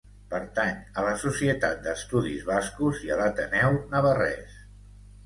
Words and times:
Pertany 0.29 0.71
a 1.01 1.01
la 1.07 1.11
Societat 1.23 1.83
d'Estudis 1.87 2.47
Bascos 2.47 3.03
i 3.09 3.13
a 3.17 3.19
l'Ateneu 3.21 3.79
Navarrès. 3.93 4.57